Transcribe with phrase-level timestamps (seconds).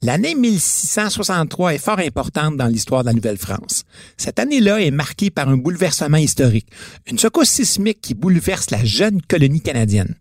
[0.00, 3.82] L'année 1663 est fort importante dans l'histoire de la Nouvelle-France.
[4.16, 6.68] Cette année-là est marquée par un bouleversement historique,
[7.10, 10.14] une secousse sismique qui bouleverse la jeune colonie canadienne.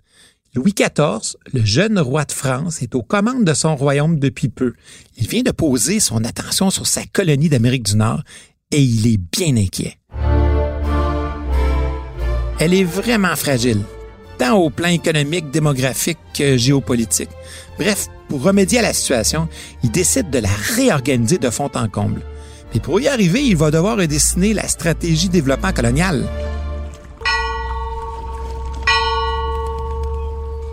[0.55, 4.73] Louis XIV, le jeune roi de France, est aux commandes de son royaume depuis peu.
[5.15, 8.23] Il vient de poser son attention sur sa colonie d'Amérique du Nord
[8.71, 9.99] et il est bien inquiet.
[12.59, 13.83] Elle est vraiment fragile,
[14.37, 17.29] tant au plan économique, démographique que géopolitique.
[17.79, 19.47] Bref, pour remédier à la situation,
[19.83, 22.21] il décide de la réorganiser de fond en comble.
[22.73, 26.25] Mais pour y arriver, il va devoir redessiner la stratégie développement colonial.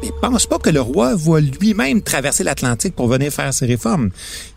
[0.02, 4.10] Mais pense pas que le roi va lui-même traverser l'Atlantique pour venir faire ses réformes.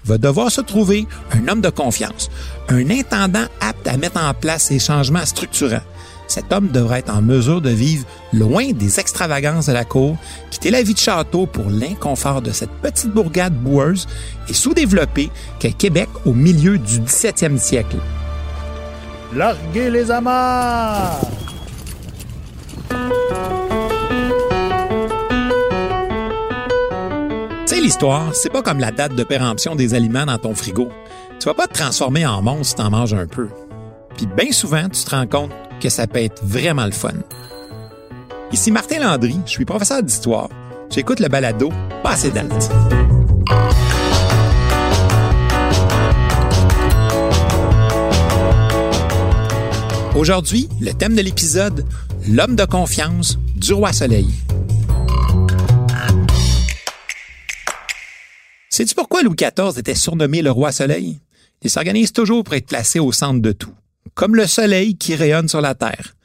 [0.03, 2.29] Il va devoir se trouver un homme de confiance,
[2.69, 5.83] un intendant apte à mettre en place ces changements structurants
[6.27, 10.17] cet homme devrait être en mesure de vivre loin des extravagances de la cour,
[10.51, 14.07] quitter la vie de château pour l'inconfort de cette petite bourgade boueuse
[14.49, 15.29] et sous-développée
[15.59, 17.97] qu'est Québec au milieu du 17e siècle.
[19.33, 21.19] Larguez les amarres!
[27.65, 30.89] Tu sais, l'histoire, c'est pas comme la date de péremption des aliments dans ton frigo.
[31.39, 33.49] Tu vas pas te transformer en monstre si t'en manges un peu.
[34.15, 37.13] Puis bien souvent, tu te rends compte que ça peut être vraiment le fun.
[38.51, 40.49] Ici Martin Landry, je suis professeur d'histoire.
[40.89, 41.69] J'écoute le balado
[42.01, 42.71] Passé date.
[50.15, 51.85] Aujourd'hui, le thème de l'épisode,
[52.27, 54.27] l'homme de confiance du roi Soleil.
[58.69, 61.19] Sais-tu pourquoi Louis XIV était surnommé le roi Soleil?
[61.61, 63.73] Il s'organise toujours pour être placé au centre de tout
[64.13, 66.15] comme le soleil qui rayonne sur la Terre.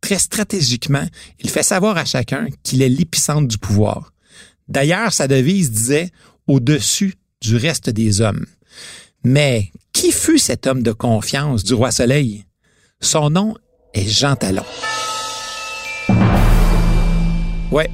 [0.00, 1.06] Très stratégiquement,
[1.40, 4.12] il fait savoir à chacun qu'il est l'épicentre du pouvoir.
[4.68, 6.10] D'ailleurs, sa devise disait
[6.46, 8.46] au-dessus du reste des hommes.
[9.24, 12.44] Mais qui fut cet homme de confiance du roi Soleil?
[13.00, 13.56] Son nom
[13.94, 14.64] est Jean Talon.
[17.72, 17.90] Ouais,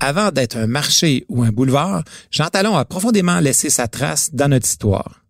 [0.00, 4.48] avant d'être un marché ou un boulevard, Jean Talon a profondément laissé sa trace dans
[4.48, 5.21] notre histoire.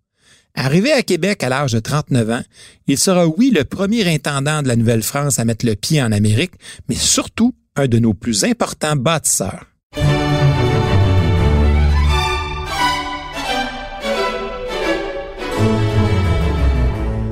[0.55, 2.43] Arrivé à Québec à l'âge de 39 ans,
[2.87, 6.53] il sera, oui, le premier intendant de la Nouvelle-France à mettre le pied en Amérique,
[6.89, 9.67] mais surtout un de nos plus importants bâtisseurs.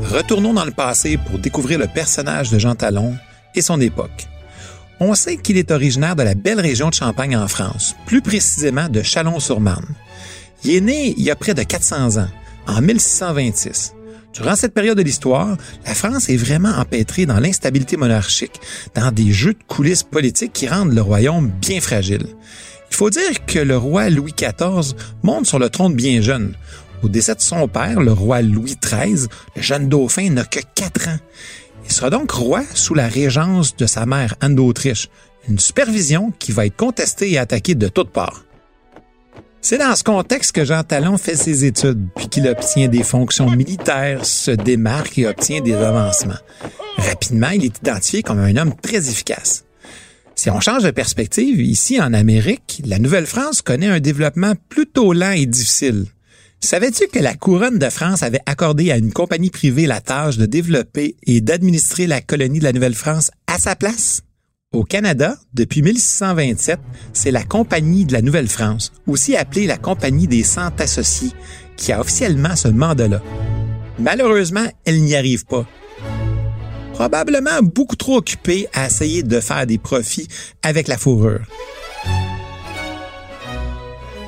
[0.02, 3.16] Retournons dans le passé pour découvrir le personnage de Jean Talon
[3.54, 4.26] et son époque.
[4.98, 8.88] On sait qu'il est originaire de la belle région de Champagne en France, plus précisément
[8.88, 9.94] de Chalon-sur-Marne.
[10.64, 12.28] Il est né il y a près de 400 ans
[12.66, 13.94] en 1626.
[14.32, 18.60] Durant cette période de l'histoire, la France est vraiment empêtrée dans l'instabilité monarchique,
[18.94, 22.26] dans des jeux de coulisses politiques qui rendent le royaume bien fragile.
[22.90, 26.54] Il faut dire que le roi Louis XIV monte sur le trône bien jeune.
[27.02, 31.08] Au décès de son père, le roi Louis XIII, le jeune dauphin n'a que quatre
[31.08, 31.18] ans.
[31.84, 35.08] Il sera donc roi sous la régence de sa mère Anne d'Autriche,
[35.48, 38.44] une supervision qui va être contestée et attaquée de toutes parts.
[39.62, 43.50] C'est dans ce contexte que Jean Talon fait ses études, puis qu'il obtient des fonctions
[43.50, 46.38] militaires, se démarque et obtient des avancements.
[46.96, 49.64] Rapidement, il est identifié comme un homme très efficace.
[50.34, 55.32] Si on change de perspective, ici en Amérique, la Nouvelle-France connaît un développement plutôt lent
[55.32, 56.06] et difficile.
[56.60, 60.46] Savais-tu que la couronne de France avait accordé à une compagnie privée la tâche de
[60.46, 64.22] développer et d'administrer la colonie de la Nouvelle-France à sa place?
[64.72, 66.78] Au Canada, depuis 1627,
[67.12, 71.32] c'est la Compagnie de la Nouvelle-France, aussi appelée la Compagnie des Cent Associés,
[71.76, 73.20] qui a officiellement ce mandat-là.
[73.98, 75.66] Malheureusement, elle n'y arrive pas.
[76.92, 80.28] Probablement beaucoup trop occupée à essayer de faire des profits
[80.62, 81.40] avec la fourrure.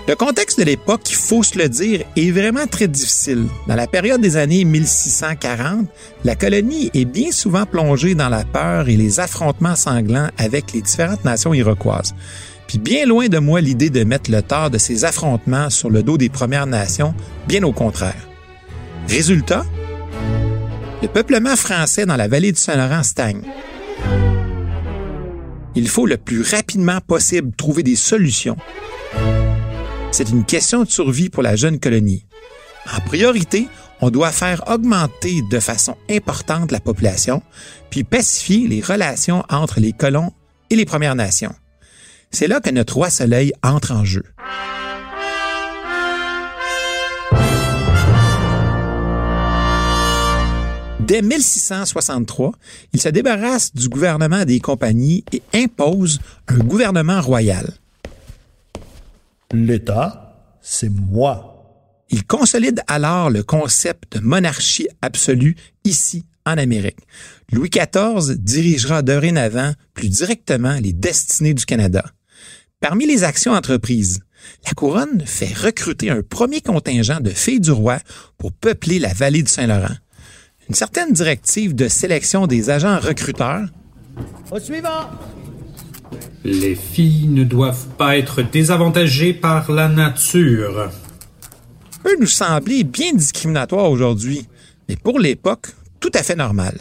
[0.08, 3.46] Le contexte de l'époque, il faut se le dire, est vraiment très difficile.
[3.68, 5.86] Dans la période des années 1640,
[6.24, 10.82] la colonie est bien souvent plongée dans la peur et les affrontements sanglants avec les
[10.82, 12.16] différentes nations iroquoises.
[12.66, 16.02] Puis bien loin de moi l'idée de mettre le tort de ces affrontements sur le
[16.02, 17.14] dos des Premières Nations,
[17.46, 18.28] bien au contraire.
[19.08, 19.64] Résultat,
[21.00, 23.42] le peuplement français dans la vallée du Saint-Laurent stagne.
[25.76, 28.56] Il faut le plus rapidement possible trouver des solutions
[30.12, 32.26] c'est une question de survie pour la jeune colonie.
[32.94, 33.66] En priorité,
[34.02, 37.42] on doit faire augmenter de façon importante la population,
[37.88, 40.32] puis pacifier les relations entre les colons
[40.68, 41.54] et les Premières Nations.
[42.30, 44.24] C'est là que notre roi Soleil entre en jeu.
[51.00, 52.52] Dès 1663,
[52.92, 57.81] il se débarrasse du gouvernement des compagnies et impose un gouvernement royal.
[59.52, 61.48] L'État, c'est moi.
[62.08, 66.98] Il consolide alors le concept de monarchie absolue ici en Amérique.
[67.52, 72.04] Louis XIV dirigera dorénavant plus directement les destinées du Canada.
[72.80, 74.20] Parmi les actions entreprises,
[74.64, 77.98] la couronne fait recruter un premier contingent de filles du roi
[78.38, 79.96] pour peupler la vallée du Saint-Laurent.
[80.68, 83.68] Une certaine directive de sélection des agents recruteurs.
[84.50, 85.10] Au suivant!
[86.44, 90.90] Les filles ne doivent pas être désavantagées par la nature.
[92.02, 94.46] Peut nous sembler bien discriminatoire aujourd'hui,
[94.88, 95.68] mais pour l'époque,
[96.00, 96.78] tout à fait normal.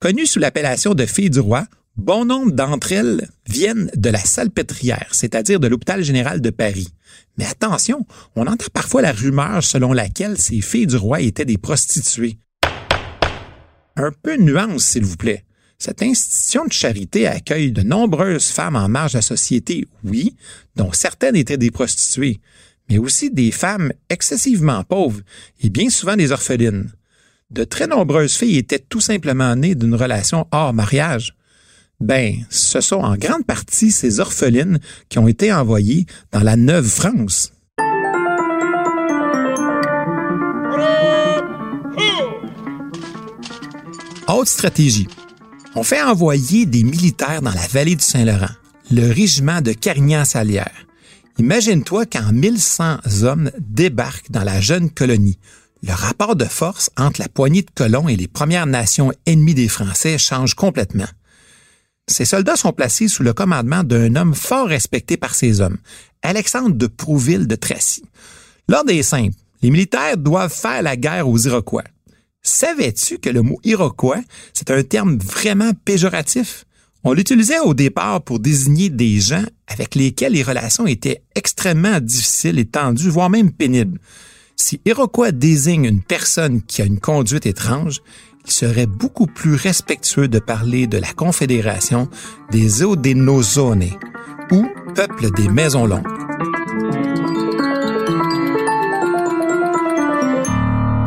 [0.00, 1.66] Connues sous l'appellation de filles du roi,
[1.96, 6.88] bon nombre d'entre elles viennent de la salpêtrière, c'est-à-dire de l'hôpital général de Paris.
[7.38, 11.58] Mais attention, on entend parfois la rumeur selon laquelle ces filles du roi étaient des
[11.58, 12.38] prostituées.
[13.96, 15.45] Un peu nuance, s'il vous plaît.
[15.78, 20.34] Cette institution de charité accueille de nombreuses femmes en marge de la société, oui,
[20.74, 22.40] dont certaines étaient des prostituées,
[22.88, 25.20] mais aussi des femmes excessivement pauvres
[25.60, 26.92] et bien souvent des orphelines.
[27.50, 31.34] De très nombreuses filles étaient tout simplement nées d'une relation hors mariage.
[32.00, 36.88] Ben, ce sont en grande partie ces orphelines qui ont été envoyées dans la Neuve
[36.88, 37.52] France.
[44.28, 45.06] Haute stratégie.
[45.78, 48.48] On fait envoyer des militaires dans la vallée du Saint-Laurent,
[48.90, 50.86] le régiment de Carignan-Salière.
[51.38, 55.38] Imagine-toi qu'en 1100 hommes débarquent dans la jeune colonie.
[55.82, 59.68] Le rapport de force entre la poignée de colons et les Premières Nations ennemies des
[59.68, 61.08] Français change complètement.
[62.08, 65.76] Ces soldats sont placés sous le commandement d'un homme fort respecté par ses hommes,
[66.22, 68.02] Alexandre de Prouville de Tracy.
[68.66, 71.84] Lors des simples, les militaires doivent faire la guerre aux Iroquois.
[72.46, 74.20] Savais-tu que le mot Iroquois,
[74.54, 76.64] c'est un terme vraiment péjoratif?
[77.02, 82.60] On l'utilisait au départ pour désigner des gens avec lesquels les relations étaient extrêmement difficiles
[82.60, 83.98] et tendues, voire même pénibles.
[84.54, 88.00] Si Iroquois désigne une personne qui a une conduite étrange,
[88.46, 92.08] il serait beaucoup plus respectueux de parler de la Confédération
[92.52, 93.90] des Odenozones,
[94.52, 96.06] ou peuple des maisons longues.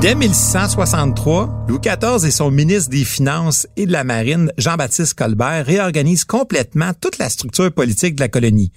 [0.01, 5.65] Dès 1663, Louis XIV et son ministre des Finances et de la Marine, Jean-Baptiste Colbert,
[5.65, 8.71] réorganisent complètement toute la structure politique de la colonie.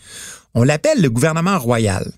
[0.54, 2.10] On l'appelle le gouvernement royal.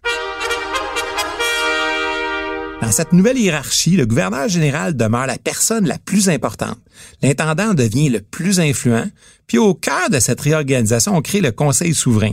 [2.80, 6.78] Dans cette nouvelle hiérarchie, le gouverneur général demeure la personne la plus importante.
[7.20, 9.10] L'intendant devient le plus influent,
[9.46, 12.32] puis au cœur de cette réorganisation, on crée le Conseil souverain,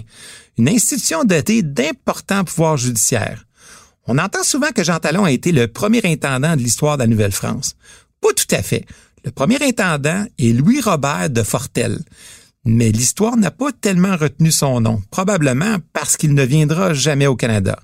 [0.58, 3.44] une institution dotée d'importants pouvoirs judiciaires.
[4.08, 7.08] On entend souvent que Jean Talon a été le premier intendant de l'histoire de la
[7.08, 7.76] Nouvelle-France.
[8.20, 8.86] Pas tout à fait.
[9.24, 12.00] Le premier intendant est Louis-Robert de Fortel.
[12.66, 17.36] Mais l'histoire n'a pas tellement retenu son nom, probablement parce qu'il ne viendra jamais au
[17.36, 17.80] Canada.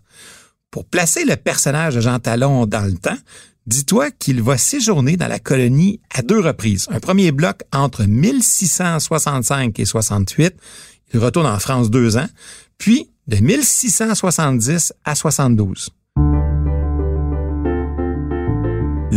[0.72, 3.18] Pour placer le personnage de Jean Talon dans le temps,
[3.66, 6.88] dis-toi qu'il va séjourner dans la colonie à deux reprises.
[6.92, 10.54] Un premier bloc entre 1665 et 68.
[11.14, 12.28] Il retourne en France deux ans.
[12.78, 15.90] Puis de 1670 à 72.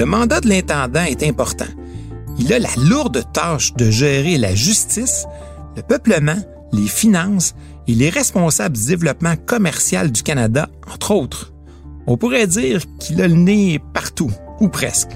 [0.00, 1.66] Le mandat de l'intendant est important.
[2.38, 5.26] Il a la lourde tâche de gérer la justice,
[5.76, 6.38] le peuplement,
[6.72, 7.54] les finances
[7.86, 11.52] il est responsable du développement commercial du Canada, entre autres.
[12.06, 14.30] On pourrait dire qu'il a le nez partout,
[14.60, 15.10] ou presque.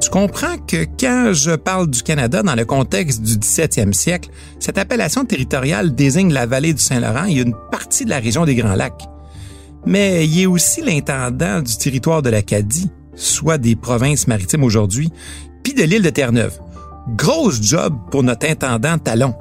[0.00, 4.78] Tu comprends que quand je parle du Canada dans le contexte du 17e siècle, cette
[4.78, 8.74] appellation territoriale désigne la vallée du Saint-Laurent et une partie de la région des Grands
[8.74, 9.13] Lacs.
[9.86, 15.10] Mais il est aussi l'intendant du territoire de l'Acadie, soit des provinces maritimes aujourd'hui,
[15.62, 16.58] puis de l'île de Terre-Neuve.
[17.16, 19.34] Grosse job pour notre intendant Talon.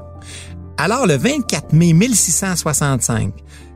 [0.78, 3.34] Alors, le 24 mai 1665,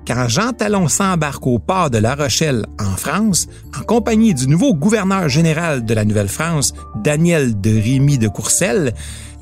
[0.08, 3.48] quand Jean Talon s'embarque au port de La Rochelle, en France,
[3.78, 8.94] en compagnie du nouveau gouverneur général de la Nouvelle-France, Daniel de Rémy de Courcelles,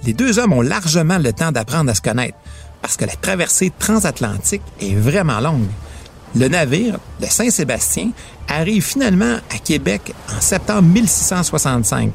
[0.03, 2.37] les deux hommes ont largement le temps d'apprendre à se connaître,
[2.81, 5.67] parce que la traversée transatlantique est vraiment longue.
[6.37, 8.09] Le navire, le Saint-Sébastien,
[8.49, 12.11] arrive finalement à Québec en septembre 1665.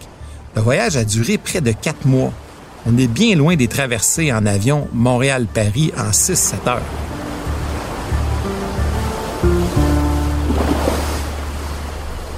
[0.57, 2.33] Le voyage a duré près de quatre mois.
[2.85, 6.83] On est bien loin des traversées en avion Montréal-Paris en 6-7 heures.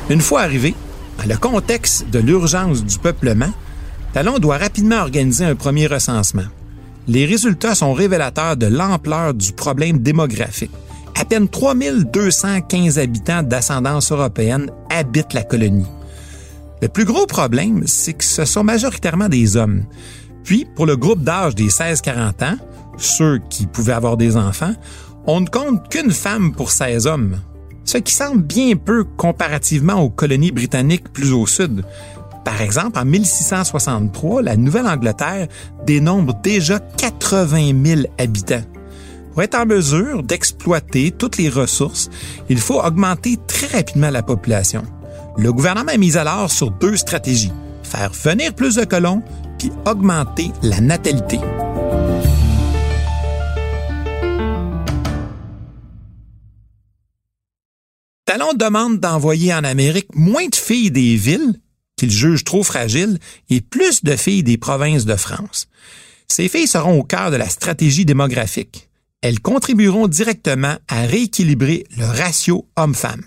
[0.08, 0.74] Une fois arrivé,
[1.18, 3.50] dans le contexte de l'urgence du peuplement,
[4.12, 6.42] Talon doit rapidement organiser un premier recensement.
[7.08, 10.70] Les résultats sont révélateurs de l'ampleur du problème démographique.
[11.14, 15.86] À peine 3215 habitants d'ascendance européenne habitent la colonie.
[16.80, 19.84] Le plus gros problème, c'est que ce sont majoritairement des hommes.
[20.42, 22.56] Puis, pour le groupe d'âge des 16-40 ans,
[22.98, 24.74] ceux qui pouvaient avoir des enfants,
[25.26, 27.38] on ne compte qu'une femme pour 16 hommes,
[27.84, 31.84] ce qui semble bien peu comparativement aux colonies britanniques plus au sud.
[32.44, 35.46] Par exemple, en 1663, la Nouvelle-Angleterre
[35.86, 38.64] dénombre déjà 80 000 habitants.
[39.32, 42.10] Pour être en mesure d'exploiter toutes les ressources,
[42.50, 44.82] il faut augmenter très rapidement la population.
[45.38, 47.52] Le gouvernement a mis alors sur deux stratégies.
[47.82, 49.22] Faire venir plus de colons,
[49.58, 51.38] puis augmenter la natalité.
[58.26, 61.58] Talon demande d'envoyer en Amérique moins de filles des villes,
[61.96, 65.68] qu'il juge trop fragiles, et plus de filles des provinces de France.
[66.28, 68.90] Ces filles seront au cœur de la stratégie démographique.
[69.22, 73.22] Elles contribueront directement à rééquilibrer le ratio homme-femme.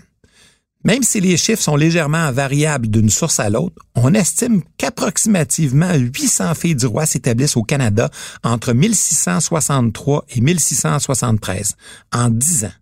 [0.84, 6.54] Même si les chiffres sont légèrement variables d'une source à l'autre, on estime qu'approximativement 800
[6.54, 8.08] filles du roi s'établissent au Canada
[8.44, 11.74] entre 1663 et 1673,
[12.12, 12.72] en 10 ans.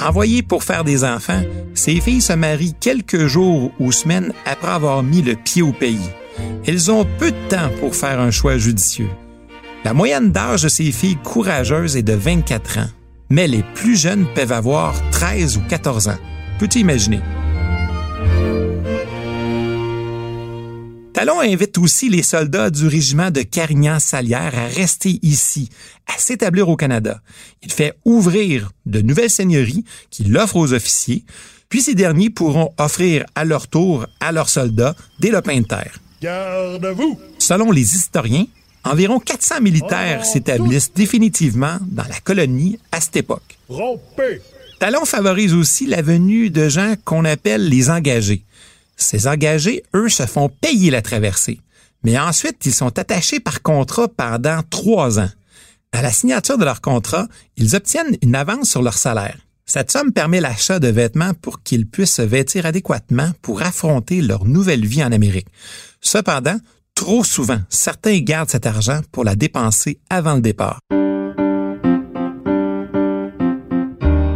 [0.00, 1.42] Envoyées pour faire des enfants,
[1.74, 6.10] ces filles se marient quelques jours ou semaines après avoir mis le pied au pays.
[6.66, 9.10] Elles ont peu de temps pour faire un choix judicieux.
[9.84, 12.88] La moyenne d'âge de ces filles courageuses est de 24 ans
[13.32, 16.18] mais les plus jeunes peuvent avoir 13 ou 14 ans.
[16.58, 17.20] Peux-tu imaginer?
[21.14, 25.70] Talon invite aussi les soldats du régiment de Carignan-Salière à rester ici,
[26.06, 27.22] à s'établir au Canada.
[27.62, 31.24] Il fait ouvrir de nouvelles seigneuries qu'il offre aux officiers,
[31.70, 36.00] puis ces derniers pourront offrir à leur tour à leurs soldats des lopins de terre.
[36.20, 37.18] Garde-vous!
[37.38, 38.44] Selon les historiens,
[38.84, 43.58] Environ 400 militaires s'établissent définitivement dans la colonie à cette époque.
[44.80, 48.42] Talon favorise aussi la venue de gens qu'on appelle les engagés.
[48.96, 51.60] Ces engagés, eux, se font payer la traversée.
[52.02, 55.30] Mais ensuite, ils sont attachés par contrat pendant trois ans.
[55.92, 59.38] À la signature de leur contrat, ils obtiennent une avance sur leur salaire.
[59.66, 64.44] Cette somme permet l'achat de vêtements pour qu'ils puissent se vêtir adéquatement pour affronter leur
[64.44, 65.46] nouvelle vie en Amérique.
[66.00, 66.58] Cependant,
[67.02, 70.78] Trop souvent, certains gardent cet argent pour la dépenser avant le départ.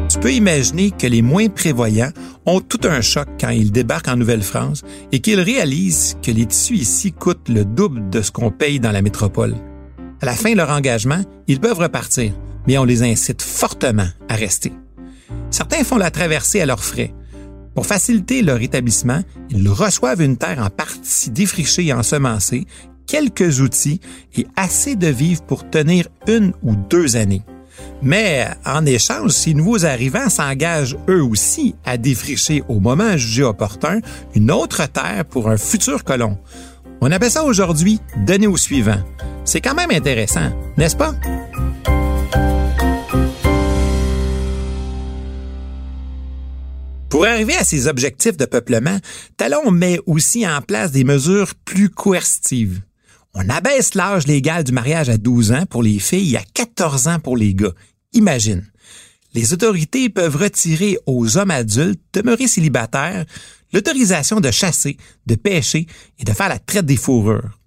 [0.08, 2.10] Tu peux imaginer que les moins prévoyants
[2.44, 4.82] ont tout un choc quand ils débarquent en Nouvelle-France
[5.12, 8.90] et qu'ils réalisent que les tissus ici coûtent le double de ce qu'on paye dans
[8.90, 9.54] la métropole.
[10.20, 12.32] À la fin de leur engagement, ils peuvent repartir,
[12.66, 14.72] mais on les incite fortement à rester.
[15.52, 17.14] Certains font la traversée à leurs frais,
[17.76, 22.66] pour faciliter leur établissement, ils reçoivent une terre en partie défrichée et ensemencée,
[23.06, 24.00] quelques outils
[24.34, 27.42] et assez de vivres pour tenir une ou deux années.
[28.00, 34.00] Mais en échange, ces nouveaux arrivants s'engagent eux aussi à défricher au moment jugé opportun
[34.34, 36.38] une autre terre pour un futur colon.
[37.02, 39.02] On appelle ça aujourd'hui donner au suivant.
[39.44, 41.12] C'est quand même intéressant, n'est-ce pas?
[47.08, 48.98] Pour arriver à ces objectifs de peuplement,
[49.36, 52.82] Talon met aussi en place des mesures plus coercitives.
[53.32, 57.08] On abaisse l'âge légal du mariage à 12 ans pour les filles et à 14
[57.08, 57.74] ans pour les gars.
[58.12, 58.66] Imagine.
[59.34, 63.24] Les autorités peuvent retirer aux hommes adultes demeurés célibataires
[63.72, 64.96] l'autorisation de chasser,
[65.26, 65.86] de pêcher
[66.18, 67.58] et de faire la traite des fourrures.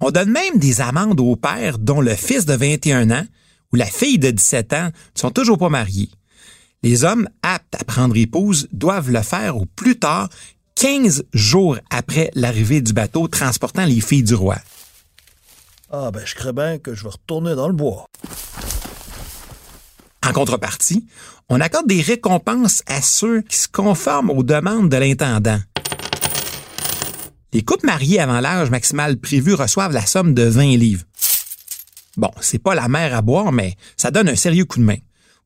[0.00, 3.26] On donne même des amendes aux pères dont le fils de 21 ans
[3.72, 6.10] ou la fille de 17 ans ne sont toujours pas mariés.
[6.86, 10.28] Les hommes aptes à prendre épouse doivent le faire au plus tard
[10.76, 14.54] 15 jours après l'arrivée du bateau transportant les filles du roi.
[15.90, 18.06] Ah ben je crains bien que je vais retourner dans le bois.
[20.24, 21.08] En contrepartie,
[21.48, 25.58] on accorde des récompenses à ceux qui se conforment aux demandes de l'intendant.
[27.52, 31.02] Les couples mariés avant l'âge maximal prévu reçoivent la somme de 20 livres.
[32.16, 34.98] Bon, c'est pas la mer à boire, mais ça donne un sérieux coup de main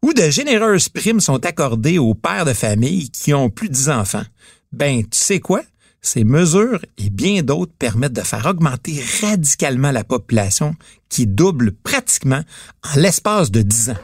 [0.02, 3.90] ou de généreuses primes sont accordées aux pères de famille qui ont plus de 10
[3.90, 4.25] enfants.
[4.73, 5.62] Ben, tu sais quoi?
[6.02, 10.75] Ces mesures et bien d'autres permettent de faire augmenter radicalement la population
[11.11, 12.42] qui double pratiquement
[12.83, 13.97] en l'espace de 10 ans.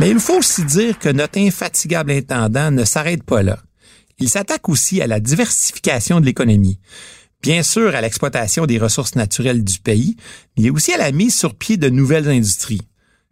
[0.00, 3.58] Mais il faut aussi dire que notre infatigable intendant ne s'arrête pas là.
[4.18, 6.78] Il s'attaque aussi à la diversification de l'économie
[7.44, 10.16] bien sûr à l'exploitation des ressources naturelles du pays,
[10.56, 12.80] mais aussi à la mise sur pied de nouvelles industries.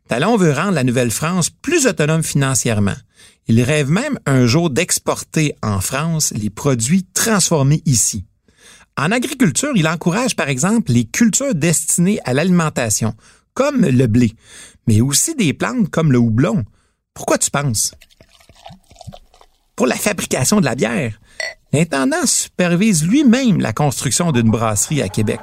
[0.06, 2.96] Talon veut rendre la Nouvelle-France plus autonome financièrement.
[3.48, 8.26] Il rêve même un jour d'exporter en France les produits transformés ici.
[8.98, 13.14] En agriculture, il encourage par exemple les cultures destinées à l'alimentation,
[13.54, 14.34] comme le blé,
[14.86, 16.66] mais aussi des plantes comme le houblon.
[17.14, 17.94] Pourquoi tu penses?
[19.74, 21.18] Pour la fabrication de la bière,
[21.74, 25.40] L'intendant supervise lui-même la construction d'une brasserie à Québec.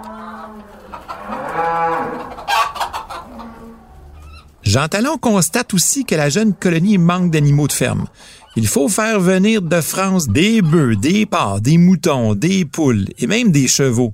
[4.62, 8.06] Jean Talon constate aussi que la jeune colonie manque d'animaux de ferme.
[8.56, 13.26] Il faut faire venir de France des bœufs, des porcs, des moutons, des poules et
[13.26, 14.14] même des chevaux.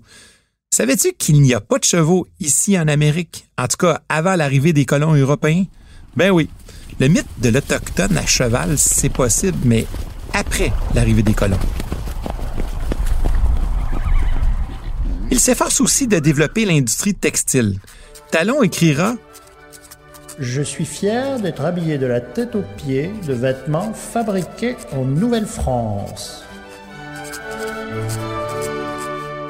[0.72, 4.72] Savais-tu qu'il n'y a pas de chevaux ici en Amérique, en tout cas avant l'arrivée
[4.72, 5.66] des colons européens?
[6.16, 6.50] Ben oui,
[7.02, 9.86] le mythe de l'Autochtone à cheval, c'est possible, mais
[10.34, 11.60] après l'arrivée des colons.
[15.32, 17.80] Il s'efforce aussi de développer l'industrie textile.
[18.32, 19.16] Talon écrira
[20.40, 26.44] Je suis fier d'être habillé de la tête aux pieds de vêtements fabriqués en Nouvelle-France.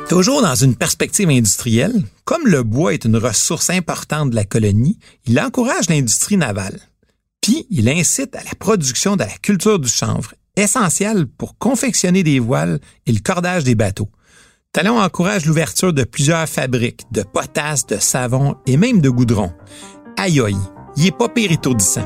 [0.07, 4.99] Toujours dans une perspective industrielle, comme le bois est une ressource importante de la colonie,
[5.25, 6.79] il encourage l'industrie navale.
[7.41, 12.39] Puis, il incite à la production de la culture du chanvre, essentielle pour confectionner des
[12.39, 14.09] voiles et le cordage des bateaux.
[14.75, 19.53] Talon encourage l'ouverture de plusieurs fabriques, de potasses, de savon et même de goudron.
[20.17, 20.57] Aïe aïe,
[20.97, 22.05] il est pas pire étourdissant.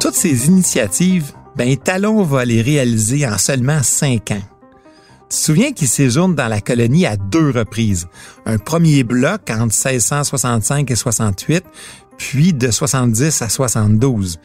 [0.00, 4.42] Toutes ces initiatives, ben Talon va les réaliser en seulement cinq ans.
[5.30, 8.08] Tu te souviens qu'il séjourne dans la colonie à deux reprises.
[8.46, 11.64] Un premier bloc entre 1665 et 68,
[12.16, 14.40] puis de 70 à 72.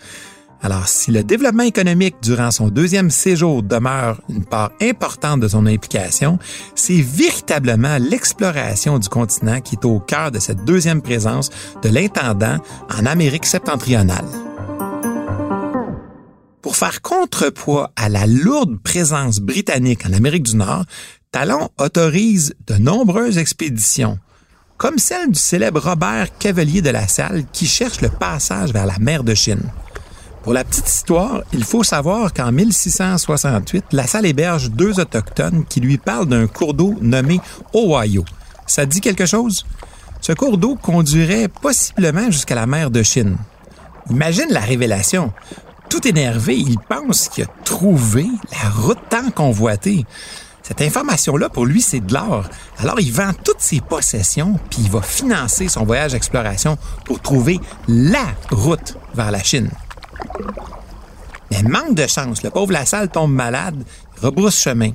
[0.62, 5.66] Alors, si le développement économique durant son deuxième séjour demeure une part importante de son
[5.66, 6.38] implication,
[6.76, 11.50] c'est véritablement l'exploration du continent qui est au cœur de cette deuxième présence
[11.82, 12.58] de l'intendant
[12.94, 14.26] en Amérique septentrionale.
[16.62, 20.84] Pour faire contrepoids à la lourde présence britannique en Amérique du Nord,
[21.32, 24.20] Talon autorise de nombreuses expéditions,
[24.76, 29.00] comme celle du célèbre Robert Cavelier de la Salle qui cherche le passage vers la
[29.00, 29.64] mer de Chine.
[30.44, 35.82] Pour la petite histoire, il faut savoir qu'en 1668, La Salle héberge deux autochtones qui
[35.82, 37.42] lui parlent d'un cours d'eau nommé
[37.74, 38.24] Ohio.
[38.66, 39.66] Ça dit quelque chose?
[40.22, 43.38] Ce cours d'eau conduirait possiblement jusqu'à la mer de Chine.
[44.10, 45.34] Imagine la révélation.
[45.90, 50.06] Tout énervé, il pense qu'il a trouvé la route tant convoitée.
[50.64, 52.46] Cette information-là, pour lui, c'est de l'or.
[52.78, 57.60] Alors, il vend toutes ses possessions, puis il va financer son voyage d'exploration pour trouver
[57.88, 59.70] la route vers la Chine.
[61.52, 63.84] Mais manque de chance, le pauvre Lassalle tombe malade,
[64.22, 64.92] rebrousse chemin.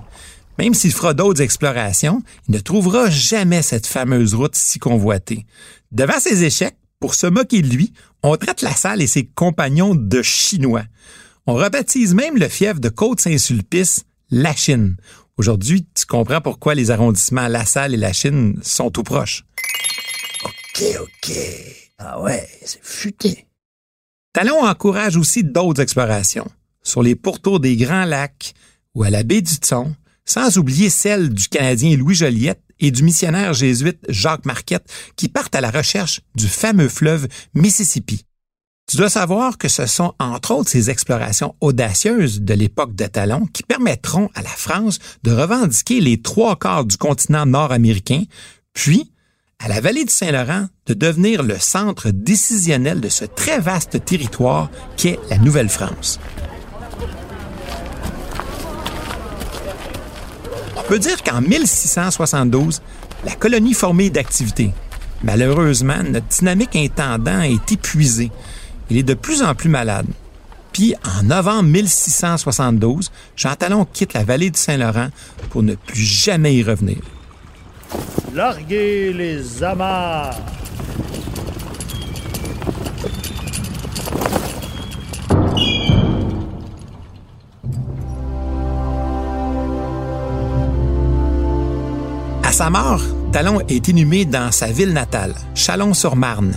[0.58, 5.46] Même s'il fera d'autres explorations, il ne trouvera jamais cette fameuse route si convoitée.
[5.90, 10.22] Devant ses échecs, pour se moquer de lui, on traite Lassalle et ses compagnons de
[10.22, 10.84] Chinois.
[11.46, 14.96] On rebaptise même le fief de Côte-Saint-Sulpice la Chine.
[15.37, 19.44] Aujourd'hui, tu comprends pourquoi les arrondissements La Salle et la Chine sont tout proches.
[20.44, 21.37] OK, OK.
[21.98, 23.46] Ah ouais, c'est futé.
[24.35, 26.51] Talon encourage aussi d'autres explorations,
[26.83, 28.53] sur les pourtours des Grands Lacs
[28.97, 29.94] ou à la baie du Thon,
[30.25, 35.55] sans oublier celle du Canadien Louis Joliette et du missionnaire jésuite Jacques Marquette qui partent
[35.55, 38.25] à la recherche du fameux fleuve Mississippi.
[38.90, 43.47] Tu dois savoir que ce sont entre autres ces explorations audacieuses de l'époque de Talon
[43.47, 48.25] qui permettront à la France de revendiquer les trois quarts du continent nord-américain,
[48.73, 49.12] puis
[49.64, 54.70] à la vallée du Saint-Laurent de devenir le centre décisionnel de ce très vaste territoire
[54.96, 56.20] qu'est la Nouvelle-France.
[60.77, 62.83] On peut dire qu'en 1672,
[63.24, 64.72] la colonie formée d'activité.
[65.22, 68.31] Malheureusement, notre dynamique intendant est épuisée
[68.90, 70.07] il est de plus en plus malade.
[70.72, 75.09] Puis, en novembre 1672, Jean Talon quitte la vallée du Saint-Laurent
[75.50, 76.98] pour ne plus jamais y revenir.
[78.35, 80.35] Larguez les amarres.
[92.42, 96.55] À sa mort, Talon est inhumé dans sa ville natale, Chalon-sur-Marne,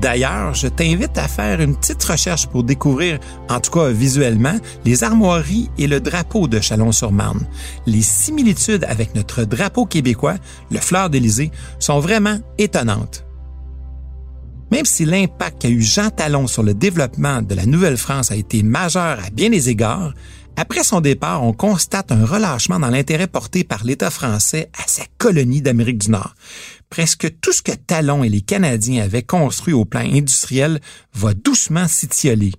[0.00, 5.04] D'ailleurs, je t'invite à faire une petite recherche pour découvrir, en tout cas visuellement, les
[5.04, 7.46] armoiries et le drapeau de Chalon-sur-Marne.
[7.86, 10.36] Les similitudes avec notre drapeau québécois,
[10.70, 13.24] le fleur d'Élysée, sont vraiment étonnantes.
[14.70, 18.62] Même si l'impact qu'a eu Jean Talon sur le développement de la Nouvelle-France a été
[18.62, 20.12] majeur à bien des égards,
[20.56, 25.02] après son départ, on constate un relâchement dans l'intérêt porté par l'État français à sa
[25.18, 26.34] colonie d'Amérique du Nord.
[26.94, 30.80] Presque tout ce que Talon et les Canadiens avaient construit au plan industriel
[31.12, 32.52] va doucement s'étioler.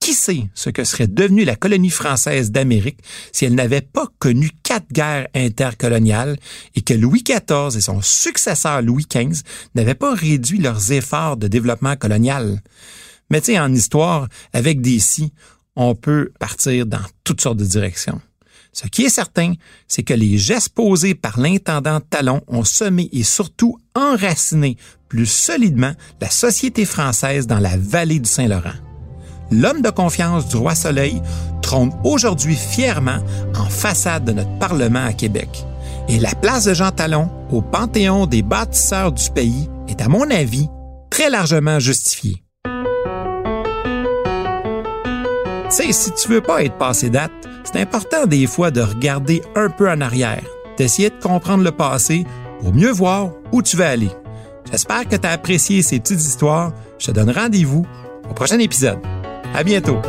[0.00, 3.00] Qui sait ce que serait devenue la colonie française d'Amérique
[3.30, 6.38] si elle n'avait pas connu quatre guerres intercoloniales
[6.76, 9.42] et que Louis XIV et son successeur Louis XV
[9.74, 12.62] n'avaient pas réduit leurs efforts de développement colonial?
[13.28, 14.98] Mais tu en histoire, avec des
[15.76, 18.22] on peut partir dans toutes sortes de directions.
[18.72, 19.54] Ce qui est certain,
[19.86, 24.76] c'est que les gestes posés par l'intendant Talon ont semé et surtout enraciné
[25.08, 28.76] plus solidement la société française dans la vallée du Saint-Laurent.
[29.50, 31.22] L'homme de confiance du roi Soleil
[31.62, 33.18] trône aujourd'hui fièrement
[33.56, 35.48] en façade de notre Parlement à Québec.
[36.08, 40.30] Et la place de Jean Talon au panthéon des bâtisseurs du pays est, à mon
[40.30, 40.68] avis,
[41.10, 42.42] très largement justifiée.
[45.70, 47.37] Si tu veux pas être passé date,
[47.70, 50.42] c'est important des fois de regarder un peu en arrière,
[50.78, 52.24] d'essayer de comprendre le passé
[52.60, 54.08] pour mieux voir où tu veux aller.
[54.70, 56.72] J'espère que tu as apprécié ces petites histoires.
[56.98, 57.86] Je te donne rendez-vous
[58.28, 58.98] au prochain épisode.
[59.54, 60.00] À bientôt!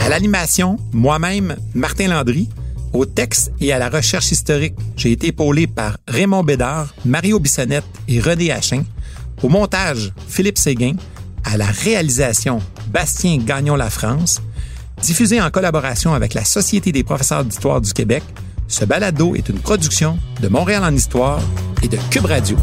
[0.00, 2.48] À l'animation, moi-même, Martin Landry.
[2.92, 7.86] Au texte et à la recherche historique, j'ai été épaulé par Raymond Bédard, Mario Bissonnette
[8.06, 8.82] et René Hachin.
[9.42, 10.94] Au montage, Philippe Séguin.
[11.44, 14.40] À la réalisation, Bastien Gagnon-La France.
[15.02, 18.22] Diffusé en collaboration avec la Société des professeurs d'histoire du Québec,
[18.68, 21.40] ce balado est une production de Montréal en histoire
[21.82, 22.56] et de Cube Radio.